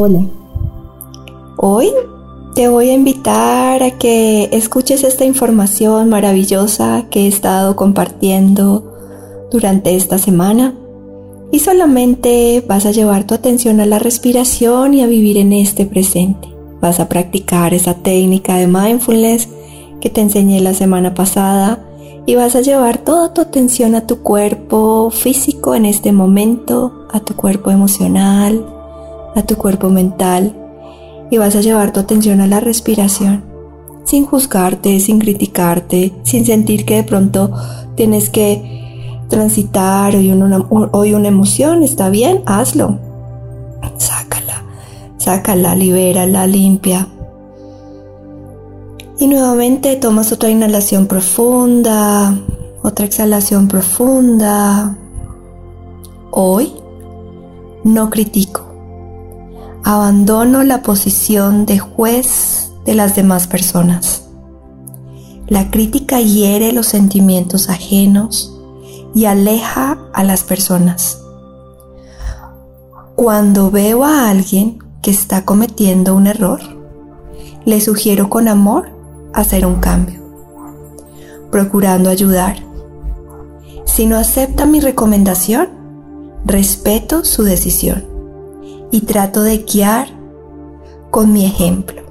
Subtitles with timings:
[0.00, 0.24] Hola.
[1.56, 1.90] Hoy
[2.54, 8.94] te voy a invitar a que escuches esta información maravillosa que he estado compartiendo
[9.50, 10.72] durante esta semana
[11.50, 15.84] y solamente vas a llevar tu atención a la respiración y a vivir en este
[15.84, 16.46] presente.
[16.80, 19.48] Vas a practicar esa técnica de mindfulness
[20.00, 21.84] que te enseñé la semana pasada
[22.24, 27.18] y vas a llevar toda tu atención a tu cuerpo físico en este momento, a
[27.18, 28.77] tu cuerpo emocional,
[29.38, 30.54] a tu cuerpo mental
[31.30, 33.44] y vas a llevar tu atención a la respiración,
[34.04, 37.52] sin juzgarte, sin criticarte, sin sentir que de pronto
[37.94, 42.98] tienes que transitar hoy una, una emoción, está bien, hazlo.
[43.96, 44.64] Sácala,
[45.18, 47.08] sácala, libérala, limpia.
[49.20, 52.38] Y nuevamente tomas otra inhalación profunda,
[52.82, 54.96] otra exhalación profunda.
[56.30, 56.72] Hoy
[57.84, 58.67] no critico
[59.90, 64.24] abandono la posición de juez de las demás personas.
[65.46, 68.54] La crítica hiere los sentimientos ajenos
[69.14, 71.22] y aleja a las personas.
[73.16, 76.60] Cuando veo a alguien que está cometiendo un error,
[77.64, 78.90] le sugiero con amor
[79.32, 80.20] hacer un cambio,
[81.50, 82.58] procurando ayudar.
[83.86, 85.70] Si no acepta mi recomendación,
[86.44, 88.17] respeto su decisión
[88.90, 90.08] y trato de guiar
[91.10, 92.02] con mi ejemplo.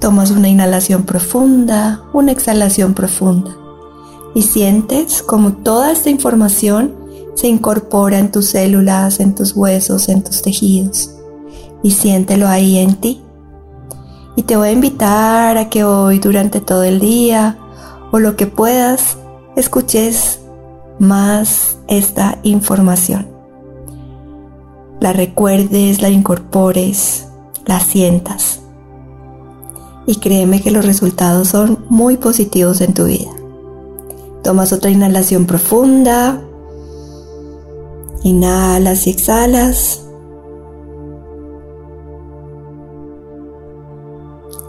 [0.00, 3.56] Tomas una inhalación profunda, una exhalación profunda
[4.34, 6.94] y sientes como toda esta información
[7.34, 11.10] se incorpora en tus células, en tus huesos, en tus tejidos
[11.82, 13.22] y siéntelo ahí en ti.
[14.36, 17.58] Y te voy a invitar a que hoy durante todo el día
[18.10, 19.16] o lo que puedas
[19.56, 20.40] escuches
[20.98, 23.33] más esta información
[25.04, 27.26] la recuerdes, la incorpores,
[27.66, 28.60] la sientas.
[30.06, 33.30] Y créeme que los resultados son muy positivos en tu vida.
[34.42, 36.40] Tomas otra inhalación profunda.
[38.22, 40.06] Inhalas y exhalas.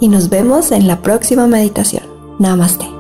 [0.01, 2.03] Y nos vemos en la próxima meditación.
[2.39, 2.94] Namaste.